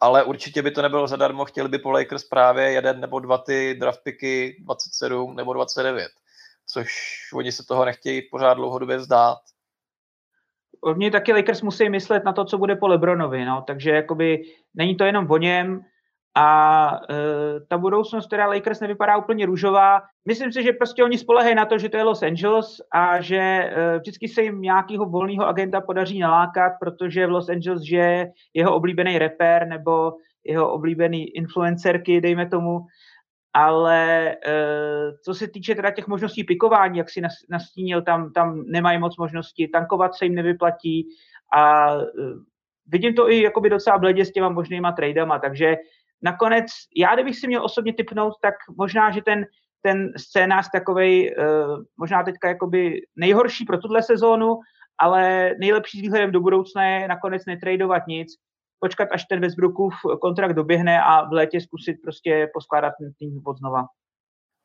Ale 0.00 0.24
určitě 0.24 0.62
by 0.62 0.70
to 0.70 0.82
nebylo 0.82 1.08
zadarmo, 1.08 1.44
chtěli 1.44 1.68
by 1.68 1.78
po 1.78 1.90
Lakers 1.90 2.24
právě 2.24 2.72
jeden 2.72 3.00
nebo 3.00 3.20
dva 3.20 3.38
ty 3.38 3.76
draft 3.80 4.00
picky 4.02 4.56
27 4.60 5.36
nebo 5.36 5.52
29, 5.52 6.08
což 6.66 6.88
oni 7.34 7.52
se 7.52 7.66
toho 7.66 7.84
nechtějí 7.84 8.22
pořád 8.30 8.54
dlouhodobě 8.54 8.96
vzdát. 8.96 9.38
Oni 10.80 11.10
taky 11.10 11.32
Lakers 11.32 11.62
musí 11.62 11.88
myslet 11.88 12.24
na 12.24 12.32
to, 12.32 12.44
co 12.44 12.58
bude 12.58 12.76
po 12.76 12.88
Lebronovi, 12.88 13.44
no, 13.44 13.64
takže 13.66 13.90
jakoby 13.90 14.42
není 14.74 14.96
to 14.96 15.04
jenom 15.04 15.30
o 15.30 15.36
něm, 15.36 15.84
a 16.36 17.00
e, 17.10 17.60
ta 17.68 17.78
budoucnost 17.78 18.26
teda 18.26 18.46
Lakers 18.46 18.80
nevypadá 18.80 19.16
úplně 19.16 19.46
růžová. 19.46 20.02
Myslím 20.28 20.52
si, 20.52 20.62
že 20.62 20.72
prostě 20.72 21.04
oni 21.04 21.18
spolehají 21.18 21.54
na 21.54 21.64
to, 21.64 21.78
že 21.78 21.88
to 21.88 21.96
je 21.96 22.02
Los 22.02 22.22
Angeles 22.22 22.76
a 22.92 23.20
že 23.20 23.36
e, 23.36 23.98
vždycky 23.98 24.28
se 24.28 24.42
jim 24.42 24.60
nějakého 24.60 25.06
volného 25.06 25.46
agenta 25.46 25.80
podaří 25.80 26.18
nalákat, 26.18 26.72
protože 26.80 27.26
v 27.26 27.30
Los 27.30 27.48
Angeles 27.48 27.82
je 27.84 28.32
jeho 28.54 28.74
oblíbený 28.74 29.18
rapper 29.18 29.68
nebo 29.68 30.12
jeho 30.44 30.72
oblíbený 30.72 31.36
influencerky, 31.36 32.20
dejme 32.20 32.46
tomu. 32.46 32.80
Ale 33.54 34.30
e, 34.30 34.36
co 35.24 35.34
se 35.34 35.48
týče 35.48 35.74
teda 35.74 35.90
těch 35.90 36.06
možností 36.06 36.44
pikování, 36.44 36.98
jak 36.98 37.10
si 37.10 37.22
nastínil, 37.50 38.02
tam, 38.02 38.32
tam 38.32 38.62
nemají 38.66 38.98
moc 38.98 39.16
možností, 39.16 39.68
tankovat 39.68 40.14
se 40.14 40.24
jim 40.24 40.34
nevyplatí 40.34 41.08
a 41.56 41.94
e, 41.94 42.00
vidím 42.86 43.14
to 43.14 43.30
i 43.30 43.42
jakoby 43.42 43.70
docela 43.70 43.98
bledě 43.98 44.24
s 44.24 44.32
těma 44.32 44.48
možnýma 44.48 44.92
tradama, 44.92 45.38
takže 45.38 45.76
nakonec, 46.22 46.66
já 46.96 47.14
kdybych 47.14 47.38
si 47.38 47.46
měl 47.46 47.64
osobně 47.64 47.94
typnout, 47.94 48.34
tak 48.42 48.54
možná, 48.78 49.10
že 49.10 49.22
ten, 49.22 49.44
ten 49.82 50.12
scénář 50.16 50.68
takovej, 50.72 51.36
uh, 51.38 51.78
možná 51.96 52.22
teďka 52.22 52.48
jakoby 52.48 53.00
nejhorší 53.16 53.64
pro 53.64 53.78
tuhle 53.78 54.02
sezónu, 54.02 54.58
ale 54.98 55.50
nejlepší 55.60 55.98
s 55.98 56.00
výhledem 56.00 56.32
do 56.32 56.40
budoucna 56.40 56.84
je 56.84 57.08
nakonec 57.08 57.42
netradovat 57.46 58.06
nic, 58.08 58.28
počkat, 58.78 59.08
až 59.12 59.24
ten 59.24 59.40
Westbrookův 59.40 59.94
kontrakt 60.20 60.54
doběhne 60.54 61.02
a 61.02 61.28
v 61.28 61.32
létě 61.32 61.60
zkusit 61.60 61.96
prostě 62.02 62.50
poskládat 62.54 62.92
ten 63.00 63.12
tým 63.18 63.42
od 63.46 63.58
znova. 63.58 63.82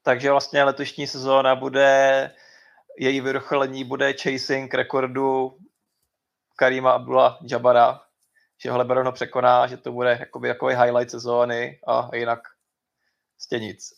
Takže 0.03 0.31
vlastně 0.31 0.63
letošní 0.63 1.07
sezóna 1.07 1.55
bude, 1.55 2.31
její 2.99 3.21
vyvrcholení 3.21 3.83
bude 3.83 4.13
chasing 4.13 4.73
rekordu 4.73 5.57
Karima 6.55 6.91
Abdullah 6.91 7.39
Jabara, 7.51 8.01
že 8.63 8.71
ho 8.71 8.77
Lebron 8.77 9.11
překoná, 9.11 9.67
že 9.67 9.77
to 9.77 9.91
bude 9.91 10.17
jakoby 10.19 10.47
takový 10.47 10.75
highlight 10.75 11.11
sezóny 11.11 11.79
a 11.87 12.09
jinak 12.13 12.39
stě 13.39 13.59
nic. 13.59 13.93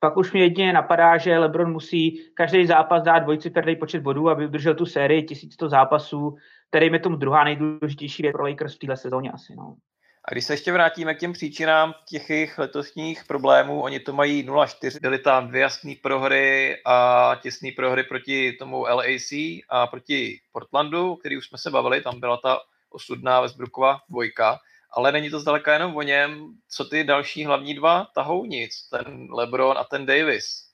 Pak 0.00 0.16
už 0.16 0.32
mě 0.32 0.42
jedině 0.42 0.72
napadá, 0.72 1.18
že 1.18 1.38
LeBron 1.38 1.72
musí 1.72 2.30
každý 2.34 2.66
zápas 2.66 3.02
dát 3.02 3.18
dvojciferný 3.18 3.76
počet 3.76 4.02
bodů, 4.02 4.30
aby 4.30 4.46
udržel 4.46 4.74
tu 4.74 4.86
sérii 4.86 5.22
1100 5.22 5.68
zápasů, 5.68 6.36
který 6.70 6.86
je 6.86 6.98
tomu 6.98 7.16
druhá 7.16 7.44
nejdůležitější 7.44 8.22
věc 8.22 8.32
pro 8.32 8.46
Lakers 8.48 8.76
v 8.76 8.78
téhle 8.78 8.96
sezóně 8.96 9.30
asi. 9.30 9.54
No. 9.56 9.76
A 10.24 10.32
když 10.32 10.44
se 10.44 10.52
ještě 10.52 10.72
vrátíme 10.72 11.14
k 11.14 11.18
těm 11.18 11.32
příčinám 11.32 11.94
těch 12.08 12.30
jejich 12.30 12.58
letostních 12.58 13.24
problémů, 13.24 13.82
oni 13.82 14.00
to 14.00 14.12
mají 14.12 14.48
0-4, 14.48 15.00
byly 15.00 15.18
tam 15.18 15.48
dvě 15.48 15.60
jasné 15.60 15.94
prohry 16.02 16.76
a 16.86 17.36
těsné 17.42 17.70
prohry 17.76 18.02
proti 18.02 18.52
tomu 18.52 18.82
LAC 18.82 19.32
a 19.68 19.86
proti 19.86 20.40
Portlandu, 20.52 21.16
který 21.16 21.38
už 21.38 21.46
jsme 21.46 21.58
se 21.58 21.70
bavili, 21.70 22.00
tam 22.00 22.20
byla 22.20 22.36
ta 22.36 22.58
osudná 22.90 23.40
Westbrookova 23.40 23.98
dvojka, 24.08 24.58
ale 24.92 25.12
není 25.12 25.30
to 25.30 25.40
zdaleka 25.40 25.72
jenom 25.72 25.96
o 25.96 26.02
něm, 26.02 26.54
co 26.68 26.84
ty 26.84 27.04
další 27.04 27.44
hlavní 27.44 27.74
dva 27.74 28.06
tahou 28.14 28.44
nic, 28.44 28.88
ten 28.90 29.28
LeBron 29.32 29.78
a 29.78 29.84
ten 29.84 30.06
Davis. 30.06 30.70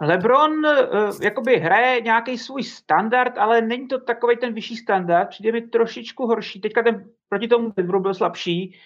LeBron 0.00 0.66
uh, 0.66 1.22
jakoby 1.22 1.56
hraje 1.56 2.00
nějaký 2.00 2.38
svůj 2.38 2.62
standard, 2.62 3.38
ale 3.38 3.60
není 3.60 3.88
to 3.88 4.00
takový 4.00 4.36
ten 4.36 4.54
vyšší 4.54 4.76
standard, 4.76 5.28
přijde 5.28 5.52
mi 5.52 5.62
trošičku 5.62 6.26
horší. 6.26 6.60
Teďka 6.60 6.82
ten 6.82 7.10
proti 7.28 7.48
tomu 7.48 7.72
Denveru 7.76 8.00
byl 8.00 8.14
slabší, 8.14 8.78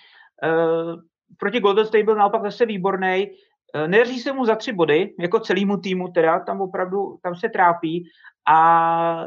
uh, 0.42 1.02
proti 1.38 1.60
Golden 1.60 1.86
State 1.86 2.04
byl 2.04 2.14
naopak 2.14 2.42
zase 2.42 2.66
výborný. 2.66 3.30
Uh, 3.75 3.88
nedaří 3.88 4.18
se 4.18 4.32
mu 4.32 4.44
za 4.44 4.54
tři 4.54 4.72
body, 4.72 5.14
jako 5.20 5.40
celému 5.40 5.76
týmu 5.76 6.08
teda, 6.08 6.40
tam 6.40 6.60
opravdu, 6.60 7.18
tam 7.22 7.37
se 7.37 7.48
trápí 7.48 8.04
a 8.50 9.26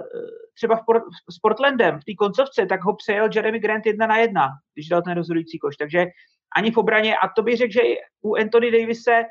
třeba 0.54 0.76
v 0.76 0.86
Port, 0.86 1.04
s 1.30 1.40
Portlandem 1.40 2.00
v 2.00 2.06
té 2.06 2.14
koncovce, 2.14 2.66
tak 2.66 2.84
ho 2.84 2.96
přejel 2.96 3.30
Jeremy 3.36 3.60
Grant 3.60 3.86
jedna 3.86 4.08
na 4.08 4.18
jedna, 4.18 4.48
když 4.74 4.88
dal 4.88 5.02
ten 5.02 5.14
rozhodující 5.14 5.60
koš. 5.60 5.78
Takže 5.78 6.06
ani 6.58 6.72
v 6.72 6.78
obraně, 6.78 7.18
a 7.18 7.28
to 7.36 7.44
bych 7.44 7.58
řekl, 7.58 7.74
že 7.74 7.82
u 8.22 8.36
Anthony 8.36 8.72
Davise, 8.72 9.24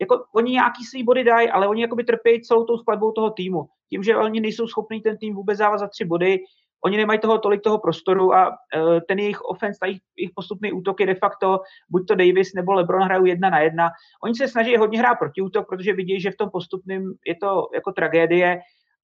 jako 0.00 0.24
oni 0.34 0.52
nějaký 0.52 0.84
svý 0.84 1.04
body 1.04 1.24
dají, 1.24 1.50
ale 1.50 1.68
oni 1.68 1.82
jakoby 1.82 2.04
trpějí 2.04 2.42
celou 2.42 2.64
tou 2.64 2.78
skladbou 2.78 3.12
toho 3.12 3.30
týmu. 3.30 3.64
Tím, 3.90 4.02
že 4.02 4.16
oni 4.16 4.40
nejsou 4.40 4.66
schopní 4.66 5.00
ten 5.00 5.16
tým 5.16 5.34
vůbec 5.34 5.58
dávat 5.58 5.78
za 5.78 5.88
tři 5.88 6.04
body, 6.04 6.38
oni 6.84 6.96
nemají 6.96 7.18
toho 7.18 7.38
tolik 7.38 7.60
toho 7.60 7.78
prostoru 7.78 8.34
a 8.34 8.48
uh, 8.48 9.00
ten 9.08 9.18
jejich 9.18 9.40
offense, 9.42 9.78
ta 9.80 9.86
jejich, 9.86 10.00
jejich 10.16 10.32
postupný 10.34 10.72
útok 10.72 11.00
je 11.00 11.06
de 11.06 11.14
facto 11.14 11.60
buď 11.88 12.06
to 12.08 12.14
Davis 12.14 12.54
nebo 12.54 12.72
LeBron 12.72 13.02
hrajou 13.02 13.24
jedna 13.24 13.50
na 13.50 13.58
jedna. 13.58 13.90
Oni 14.24 14.34
se 14.34 14.48
snaží 14.48 14.76
hodně 14.76 14.98
hrát 14.98 15.14
proti 15.14 15.42
útok, 15.42 15.68
protože 15.68 15.92
vidí, 15.92 16.20
že 16.20 16.30
v 16.30 16.36
tom 16.36 16.50
postupném 16.50 17.12
je 17.26 17.36
to 17.36 17.68
jako 17.74 17.92
tragédie 17.92 18.60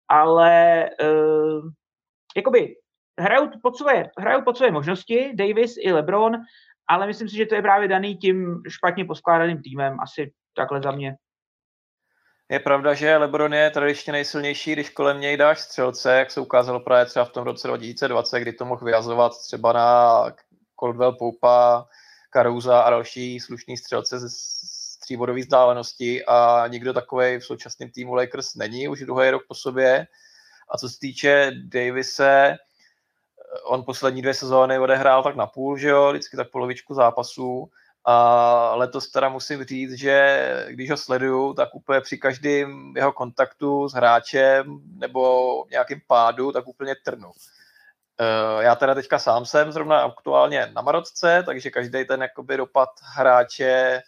ale 0.09 0.89
uh, 1.03 1.69
jakoby 2.35 2.75
hrajou 3.19 3.49
pod, 3.61 3.77
svoje, 3.77 4.09
hrajou 4.19 4.41
pod 4.41 4.57
svoje 4.57 4.71
možnosti, 4.71 5.31
Davis 5.33 5.75
i 5.79 5.91
LeBron, 5.91 6.37
ale 6.87 7.07
myslím 7.07 7.29
si, 7.29 7.35
že 7.35 7.45
to 7.45 7.55
je 7.55 7.61
právě 7.61 7.87
daný 7.87 8.17
tím 8.17 8.61
špatně 8.69 9.05
poskládaným 9.05 9.61
týmem, 9.61 9.99
asi 9.99 10.31
takhle 10.55 10.81
za 10.81 10.91
mě. 10.91 11.15
Je 12.49 12.59
pravda, 12.59 12.93
že 12.93 13.17
LeBron 13.17 13.53
je 13.53 13.69
tradičně 13.69 14.13
nejsilnější, 14.13 14.73
když 14.73 14.89
kolem 14.89 15.21
něj 15.21 15.37
dáš 15.37 15.59
střelce, 15.59 16.15
jak 16.15 16.31
se 16.31 16.39
ukázalo 16.39 16.79
právě 16.79 17.05
třeba 17.05 17.25
v 17.25 17.29
tom 17.31 17.43
roce 17.43 17.67
2020, 17.67 18.39
kdy 18.39 18.53
to 18.53 18.65
mohl 18.65 18.85
vyjazovat 18.85 19.31
třeba 19.41 19.73
na 19.73 20.23
Coldwell 20.79 21.13
Poupa, 21.13 21.87
Caruza 22.33 22.81
a 22.81 22.89
další 22.89 23.39
slušný 23.39 23.77
střelce 23.77 24.29
z 24.29 24.99
tříbodové 24.99 25.39
vzdálenosti 25.39 26.25
a 26.25 26.67
nikdo 26.67 26.93
takový 26.93 27.37
v 27.37 27.45
současném 27.45 27.89
týmu 27.89 28.13
Lakers 28.13 28.55
není 28.55 28.87
už 28.87 28.99
druhý 28.99 29.29
rok 29.29 29.43
po 29.47 29.55
sobě. 29.55 30.07
A 30.69 30.77
co 30.77 30.89
se 30.89 30.99
týče 30.99 31.51
Davise, 31.63 32.55
on 33.63 33.83
poslední 33.83 34.21
dvě 34.21 34.33
sezóny 34.33 34.79
odehrál 34.79 35.23
tak 35.23 35.35
na 35.35 35.47
půl, 35.47 35.77
že 35.77 35.89
jo, 35.89 36.09
vždycky 36.11 36.37
tak 36.37 36.51
polovičku 36.51 36.93
zápasů. 36.93 37.69
A 38.05 38.71
letos 38.75 39.07
teda 39.07 39.29
musím 39.29 39.63
říct, 39.63 39.93
že 39.93 40.67
když 40.69 40.91
ho 40.91 40.97
sleduju, 40.97 41.53
tak 41.53 41.75
úplně 41.75 42.01
při 42.01 42.17
každém 42.17 42.93
jeho 42.95 43.11
kontaktu 43.13 43.89
s 43.89 43.93
hráčem 43.93 44.81
nebo 44.95 45.65
nějakým 45.71 46.01
pádu, 46.07 46.51
tak 46.51 46.67
úplně 46.67 46.95
trnu. 47.05 47.31
Eh, 48.19 48.63
já 48.63 48.75
teda 48.75 48.93
teďka 48.95 49.19
sám 49.19 49.45
jsem 49.45 49.71
zrovna 49.71 49.99
aktuálně 49.99 50.71
na 50.73 50.81
Marotce, 50.81 51.43
takže 51.45 51.69
každý 51.69 52.05
ten 52.05 52.21
jakoby 52.21 52.57
dopad 52.57 52.89
hráče 53.01 54.01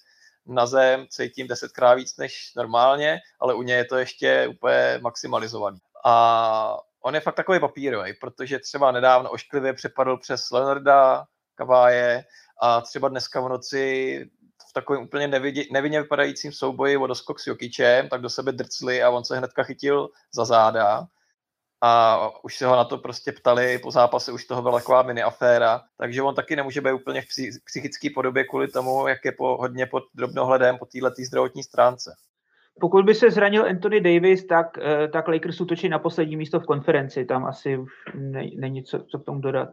na 0.46 0.66
zem 0.66 1.06
cítím 1.10 1.48
desetkrát 1.48 1.98
víc 1.98 2.18
než 2.18 2.54
normálně, 2.56 3.20
ale 3.40 3.54
u 3.54 3.62
něj 3.62 3.78
je 3.78 3.86
to 3.86 3.98
ještě 3.98 4.48
úplně 4.48 5.00
maximalizovaný. 5.02 5.78
A 6.06 6.78
on 7.02 7.16
je 7.16 7.22
fakt 7.22 7.36
takový 7.36 7.60
papírový, 7.60 8.14
protože 8.14 8.60
třeba 8.60 8.92
nedávno 8.92 9.32
ošklivě 9.32 9.74
přepadl 9.74 10.18
přes 10.18 10.52
Leonarda, 10.52 11.26
Kaváje 11.56 12.26
a 12.62 12.82
třeba 12.82 13.10
dneska 13.10 13.42
v 13.42 13.50
noci 13.50 14.26
v 14.70 14.74
takovém 14.74 15.04
úplně 15.04 15.28
nevidě, 15.28 15.64
nevinně 15.72 16.02
vypadajícím 16.02 16.52
souboji 16.52 16.98
o 16.98 17.08
doskok 17.08 17.40
s 17.40 17.48
Jokičem, 17.48 18.10
tak 18.10 18.22
do 18.22 18.30
sebe 18.30 18.52
drcli 18.52 19.04
a 19.04 19.10
on 19.10 19.26
se 19.26 19.38
hnedka 19.38 19.64
chytil 19.64 20.10
za 20.34 20.46
záda 20.46 21.08
a 21.82 22.20
už 22.44 22.58
se 22.58 22.66
ho 22.66 22.76
na 22.76 22.84
to 22.84 22.98
prostě 22.98 23.32
ptali, 23.32 23.80
po 23.80 23.92
zápase 23.92 24.32
už 24.32 24.46
toho 24.46 24.62
byla 24.62 24.80
taková 24.80 25.02
mini 25.02 25.24
aféra, 25.24 25.82
takže 25.98 26.22
on 26.22 26.36
taky 26.36 26.56
nemůže 26.56 26.82
být 26.82 26.92
úplně 26.92 27.22
v 27.22 27.26
psychické 27.66 28.10
podobě 28.16 28.44
kvůli 28.44 28.68
tomu, 28.68 29.08
jak 29.08 29.26
je 29.26 29.32
po, 29.32 29.58
hodně 29.58 29.86
pod 29.86 30.04
drobnohledem 30.14 30.78
po 30.78 30.86
této 30.86 31.24
zdravotní 31.28 31.64
stránce. 31.64 32.16
Pokud 32.80 33.06
by 33.06 33.16
se 33.16 33.32
zranil 33.32 33.66
Anthony 33.66 34.02
Davis, 34.02 34.46
tak, 34.46 34.78
eh, 34.78 35.08
tak 35.08 35.28
Lakers 35.28 35.62
útočí 35.62 35.90
na 35.90 36.00
poslední 36.00 36.38
místo 36.38 36.60
v 36.60 36.66
konferenci. 36.66 37.26
Tam 37.26 37.46
asi 37.46 37.78
už 37.78 37.92
není 38.58 38.84
co, 38.84 39.00
co 39.00 39.20
k 39.20 39.26
tomu 39.26 39.42
dodat. 39.42 39.70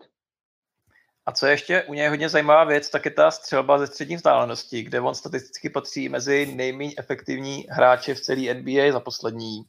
A 1.26 1.32
co 1.32 1.46
ještě 1.46 1.82
u 1.82 1.94
něj 1.94 2.08
hodně 2.08 2.28
zajímavá 2.28 2.64
věc, 2.64 2.90
tak 2.90 3.04
je 3.04 3.10
ta 3.10 3.30
střelba 3.30 3.78
ze 3.78 3.86
střední 3.86 4.16
vzdálenosti, 4.16 4.82
kde 4.82 5.00
on 5.00 5.14
statisticky 5.14 5.70
patří 5.70 6.08
mezi 6.08 6.46
nejméně 6.54 6.92
efektivní 6.98 7.66
hráče 7.70 8.14
v 8.14 8.20
celé 8.20 8.54
NBA 8.54 8.92
za 8.92 9.00
poslední 9.00 9.62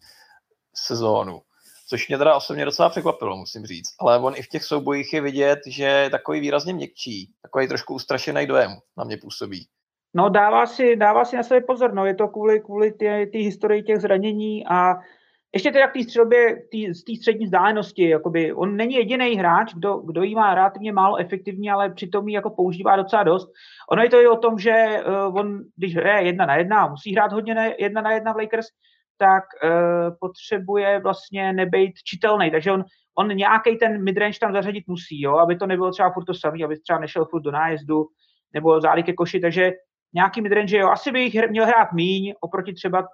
sezónu. 0.76 1.42
Což 1.88 2.08
mě 2.08 2.18
teda 2.18 2.36
osobně 2.36 2.66
docela 2.66 2.90
překvapilo, 2.90 3.38
musím 3.38 3.66
říct. 3.66 3.96
Ale 4.00 4.20
on 4.20 4.34
i 4.36 4.42
v 4.42 4.48
těch 4.48 4.64
soubojích 4.64 5.14
je 5.14 5.22
vidět, 5.22 5.60
že 5.68 5.84
je 5.84 6.10
takový 6.10 6.40
výrazně 6.40 6.74
měkčí, 6.74 7.32
takový 7.42 7.68
trošku 7.68 7.94
ustrašený 7.94 8.48
dojem 8.48 8.72
na 8.98 9.04
mě 9.04 9.18
působí. 9.18 9.68
No 10.14 10.30
dává 10.30 10.66
si, 10.66 10.96
dává 10.96 11.26
si 11.26 11.36
na 11.36 11.44
sebe 11.44 11.62
pozor, 11.62 11.94
no 11.94 12.06
je 12.06 12.16
to 12.16 12.28
kvůli, 12.28 12.60
kvůli 12.60 12.92
té 12.92 13.38
historii 13.40 13.84
těch 13.84 14.00
zranění 14.00 14.68
a 14.68 14.96
ještě 15.56 15.72
teda 15.72 15.88
k 15.88 15.94
té 15.94 16.04
střelbě, 16.04 16.62
z 16.92 17.04
té 17.04 17.16
střední 17.16 17.46
vzdálenosti, 17.46 18.10
jakoby, 18.10 18.54
on 18.54 18.76
není 18.76 18.96
jediný 18.96 19.36
hráč, 19.36 19.74
kdo, 19.74 19.98
kdo 19.98 20.24
jí 20.24 20.36
má 20.36 20.56
relativně 20.56 20.94
málo 20.94 21.18
efektivně, 21.18 21.72
ale 21.72 21.90
přitom 21.90 22.28
ji 22.28 22.36
jako 22.36 22.50
používá 22.50 22.96
docela 22.96 23.24
dost. 23.24 23.50
Ono 23.92 24.04
je 24.04 24.10
to 24.10 24.22
i 24.22 24.28
o 24.28 24.38
tom, 24.38 24.60
že 24.60 25.04
uh, 25.08 25.38
on, 25.38 25.60
když 25.76 25.96
hraje 25.96 26.26
jedna 26.26 26.46
na 26.46 26.56
jedna, 26.56 26.88
musí 26.88 27.14
hrát 27.14 27.34
hodně 27.34 27.56
na, 27.56 27.64
jedna 27.80 28.02
na 28.02 28.12
jedna 28.12 28.34
v 28.34 28.38
Lakers, 28.38 28.68
tak 29.18 29.44
uh, 29.64 29.70
potřebuje 30.20 31.00
vlastně 31.00 31.54
nebejt 31.54 31.94
čitelný, 32.04 32.52
takže 32.52 32.72
on, 32.72 32.84
on 33.18 33.28
nějaký 33.28 33.78
ten 33.78 34.04
midrange 34.04 34.40
tam 34.40 34.54
zařadit 34.54 34.84
musí, 34.88 35.22
jo, 35.22 35.38
aby 35.38 35.56
to 35.56 35.66
nebylo 35.68 35.92
třeba 35.92 36.12
furt 36.12 36.26
to 36.26 36.34
samý, 36.34 36.64
aby 36.64 36.80
třeba 36.80 37.00
nešel 37.00 37.26
furt 37.26 37.42
do 37.42 37.52
nájezdu 37.52 38.06
nebo 38.54 38.82
zády 38.82 39.04
ke 39.04 39.14
koši, 39.14 39.40
takže 39.40 39.72
nějaký 40.16 40.42
midrange, 40.42 40.78
jo, 40.78 40.90
asi 40.90 41.12
bych 41.12 41.34
měl 41.50 41.66
hrát 41.66 41.92
míň 41.94 42.34
oproti 42.42 42.74
třeba 42.74 43.00
uh, 43.00 43.06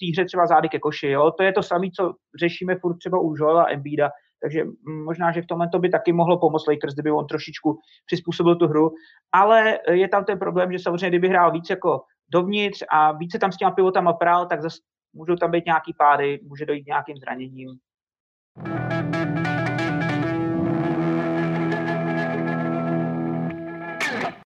té 0.00 0.06
hře 0.12 0.24
třeba 0.24 0.46
zády 0.46 0.68
ke 0.68 0.78
koši, 0.78 1.08
jo, 1.08 1.30
to 1.30 1.42
je 1.42 1.52
to 1.52 1.62
samé, 1.62 1.86
co 1.96 2.12
řešíme 2.40 2.76
furt 2.80 2.96
třeba 2.96 3.18
u 3.18 3.34
Joela 3.36 3.70
Embída, 3.70 4.10
takže 4.42 4.64
možná, 5.04 5.32
že 5.32 5.42
v 5.42 5.46
tomhle 5.46 5.68
to 5.68 5.78
by 5.78 5.88
taky 5.88 6.12
mohlo 6.12 6.38
pomoct 6.38 6.66
Lakers, 6.66 6.94
kdyby 6.94 7.10
on 7.10 7.26
trošičku 7.26 7.78
přizpůsobil 8.06 8.56
tu 8.56 8.66
hru, 8.66 8.90
ale 9.32 9.78
je 9.90 10.08
tam 10.08 10.24
ten 10.24 10.38
problém, 10.38 10.72
že 10.72 10.78
samozřejmě, 10.78 11.08
kdyby 11.08 11.28
hrál 11.28 11.52
víc 11.52 11.70
jako 11.70 12.00
dovnitř 12.32 12.84
a 12.90 13.12
více 13.12 13.38
tam 13.38 13.52
s 13.52 13.56
těma 13.56 13.70
pivotama 13.70 14.12
prál, 14.12 14.46
tak 14.46 14.62
zase 14.62 14.78
můžou 15.14 15.36
tam 15.36 15.50
být 15.50 15.66
nějaký 15.66 15.94
pády, 15.98 16.40
může 16.42 16.66
dojít 16.66 16.86
nějakým 16.86 17.16
zraněním. 17.16 17.68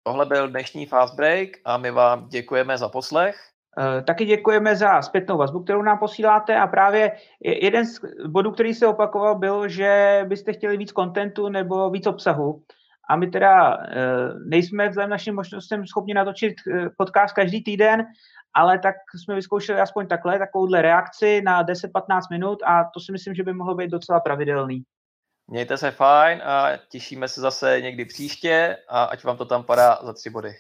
Tohle 0.04 0.26
byl 0.26 0.48
dnešní 0.48 0.86
Fast 0.86 1.16
Break 1.16 1.50
a 1.66 1.78
my 1.78 1.92
vám 1.92 2.28
děkujeme 2.30 2.78
za 2.78 2.90
poslech. 2.90 3.36
Eh, 3.80 4.02
taky 4.02 4.26
děkujeme 4.26 4.76
za 4.76 5.02
zpětnou 5.02 5.38
vazbu, 5.38 5.64
kterou 5.64 5.82
nám 5.82 5.98
posíláte 5.98 6.58
a 6.58 6.68
právě 6.68 7.12
jeden 7.42 7.86
z 7.86 8.00
bodů, 8.28 8.52
který 8.52 8.74
se 8.74 8.88
opakoval, 8.88 9.36
byl, 9.36 9.68
že 9.68 10.22
byste 10.28 10.54
chtěli 10.54 10.78
víc 10.78 10.92
kontentu 10.92 11.50
nebo 11.50 11.90
víc 11.90 12.08
obsahu. 12.08 12.64
A 13.10 13.16
my 13.16 13.28
teda 13.28 13.78
eh, 13.78 13.98
nejsme 14.46 14.90
vzhledem 14.90 15.10
našim 15.10 15.36
možnostem 15.36 15.88
schopni 15.88 16.14
natočit 16.14 16.54
eh, 16.74 16.90
podcast 16.98 17.36
každý 17.36 17.64
týden, 17.64 18.06
ale 18.54 18.80
tak 18.80 18.96
jsme 19.16 19.36
vyzkoušeli 19.36 19.80
aspoň 19.80 20.08
takhle, 20.08 20.40
takovouhle 20.40 20.82
reakci 20.82 21.42
na 21.42 21.64
10-15 21.64 22.22
minut 22.32 22.60
a 22.66 22.84
to 22.94 23.00
si 23.00 23.12
myslím, 23.12 23.36
že 23.36 23.44
by 23.44 23.54
mohlo 23.54 23.76
být 23.76 23.92
docela 23.92 24.20
pravidelný. 24.20 24.84
Mějte 25.52 25.78
se 25.78 25.92
fajn 25.92 26.42
a 26.46 26.78
těšíme 26.90 27.28
se 27.28 27.42
zase 27.42 27.82
někdy 27.82 28.06
příště 28.06 28.78
a 28.88 29.04
ať 29.04 29.24
vám 29.24 29.38
to 29.38 29.46
tam 29.46 29.64
padá 29.64 30.00
za 30.04 30.14
tři 30.14 30.30
body. 30.30 30.56